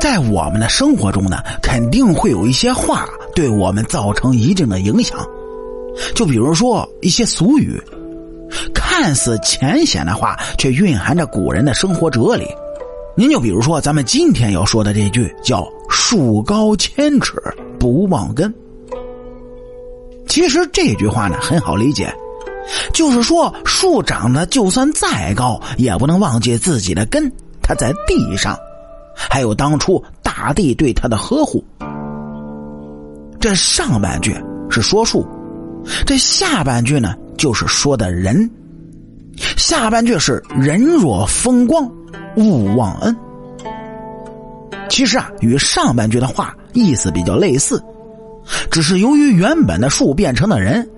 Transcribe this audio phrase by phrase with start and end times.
[0.00, 5.18] 在我们的生活中呢，肯定会有一些话对我们造成一定的影响，
[6.14, 7.80] 就比如说一些俗语，
[8.74, 12.46] 看似浅显的话，却蕴含着古人的生活哲理。
[13.16, 17.34] 您就比如说咱们今天要说的这句，叫“树高千尺，
[17.78, 18.52] 不忘根”。
[20.28, 22.12] 其实这句话呢很好理解，
[22.92, 27.30] 就是说树长得就算再高，也不能忘记自己的根，
[27.64, 28.56] 他在地上，
[29.16, 31.64] 还有当初大地对他的呵护。
[33.40, 34.36] 这上半句
[34.70, 35.26] 是说树，
[36.06, 38.48] 这下半句呢就是说的人。
[39.56, 41.90] 下半句是“人若风光”。
[42.36, 43.16] 勿忘恩。
[44.88, 47.82] 其实啊，与上半句的话意思比较类似，
[48.70, 50.88] 只是由于原本的树变成了人，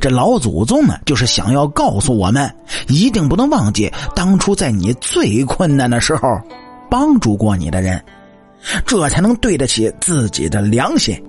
[0.00, 2.52] 这老祖宗呢，就是想要告诉我们，
[2.88, 6.40] 一定不能忘记当初在你最困难的时候
[6.90, 8.02] 帮助过你的人，
[8.86, 11.20] 这才能对得起自己的良心。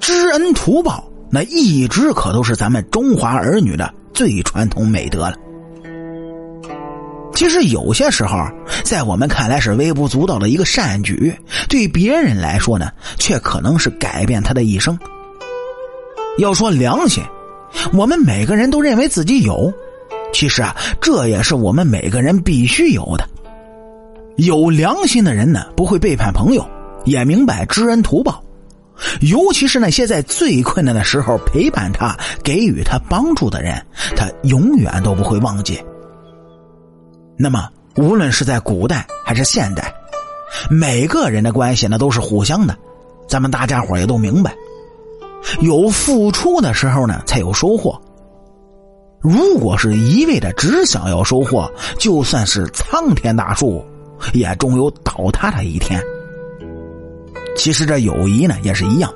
[0.00, 5.34] 知恩图报，那一直可都是咱们中华儿女的最传统美德了。
[7.34, 8.36] 其实有些时候，
[8.82, 11.32] 在我们看来是微不足道的一个善举，
[11.68, 14.98] 对别人来说呢，却可能是改变他的一生。
[16.38, 17.22] 要说良心，
[17.92, 19.72] 我们每个人都认为自己有，
[20.32, 23.28] 其实啊，这也是我们每个人必须有的。
[24.36, 26.64] 有良心的人呢，不会背叛朋友，
[27.04, 28.40] 也明白知恩图报，
[29.20, 33.84] 尤其是那些在最困难的时候陪伴他、给予他帮助的人，
[34.16, 35.82] 他永远都不会忘记。
[37.36, 39.92] 那么，无论是在古代还是现代，
[40.70, 42.76] 每个人的关系呢都是互相的。
[43.26, 44.54] 咱们大家伙也都明白，
[45.60, 48.00] 有付出的时候呢才有收获。
[49.20, 53.84] 如果是一味的只想要收获，就算是苍天大树，
[54.32, 56.00] 也终有倒塌的一天。
[57.56, 59.12] 其实这友谊呢也是一样，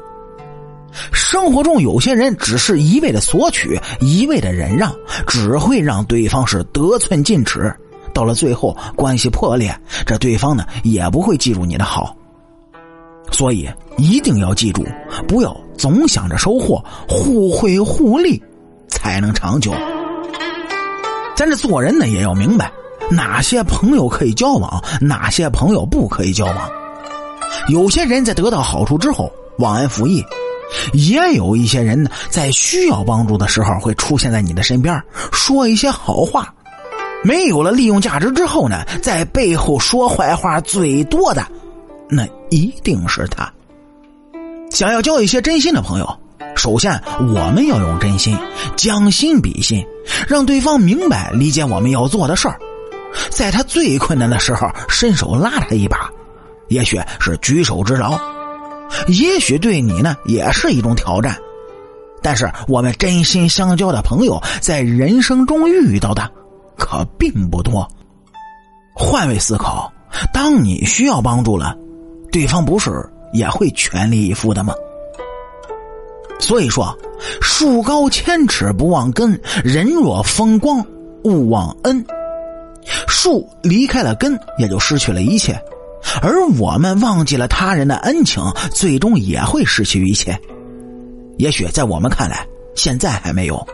[1.13, 4.93] 生活中有些人只是一味的索取，一味的忍让，
[5.27, 7.73] 只会让对方是得寸进尺。
[8.13, 9.75] 到了最后，关系破裂，
[10.05, 12.17] 这对方呢也不会记住你的好。
[13.31, 14.85] 所以一定要记住，
[15.29, 18.43] 不要总想着收获，互惠互利
[18.89, 19.73] 才能长久。
[21.35, 22.71] 咱这做人呢，也要明白
[23.11, 26.71] 哪些朋友可以交往，哪些朋友不可以交往。
[27.69, 30.25] 有些人在得到好处之后忘恩负义，
[30.93, 36.53] 也有一些人呢，在需要帮助的时候会出现在你的身边，说一些好话。
[37.25, 41.47] 没有了利用价值之后呢，在背后说坏话最多的，
[42.09, 43.49] 那一定是他。
[44.71, 46.19] 想要交一些真心的朋友，
[46.63, 48.39] 首先我们要用真心
[48.77, 49.85] 将心比心，
[50.29, 52.57] 让对方明白理解我们要做的事儿，
[53.31, 56.09] 在他最困难的时候伸手拉他一把，
[56.69, 58.17] 也许是举手之劳，
[59.09, 61.37] 也许对你呢也是一种挑战，
[62.23, 66.31] 但是我们真心相交的朋友，在人生中遇到的。
[66.79, 67.91] 可并不多。
[68.95, 69.93] 换位思考，
[70.33, 71.75] 当你需要帮助了，
[72.31, 74.73] 对方不是也会全力以赴的吗？
[76.43, 76.93] 所以说，
[77.41, 80.85] 树高千尺不忘根，人若风光
[81.23, 82.05] 勿忘恩。
[83.07, 85.55] 树离开了根，也就失去了一切；
[86.21, 88.43] 而我们忘记了他人的恩情，
[88.73, 90.37] 最终也会失去一切。
[91.39, 93.65] 也许在我们看来，现在还没有。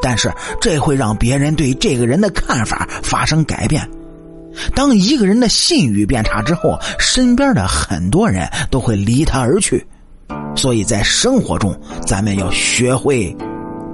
[0.00, 3.86] 但是这会让别人对这个人的看法发生改变。
[4.74, 9.86] 当一个人的信誉变差之后，身边的很多人都会离他而去。
[10.56, 11.74] 所以在生活中，
[12.06, 13.34] 咱们要学会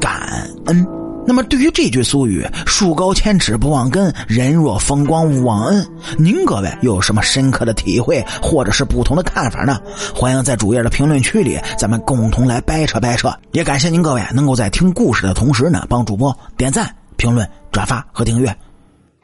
[0.01, 0.87] 感恩。
[1.29, 5.85] 那么，对于这句俗语“树高千尺不忘根，人若风光勿忘恩”，
[6.17, 9.81] 您各位又有什么深刻的体会，或者是不同的看法呢？
[10.15, 13.29] 欢迎在主页的评论区里，咱们共同来掰扯掰扯。
[13.51, 18.57] 也感谢您各位能够在听故事的同时呢，帮主播点赞、评论、转发和订阅。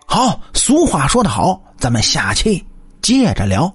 [0.05, 2.65] 好，俗话说得好，咱们下期
[3.01, 3.73] 接着聊。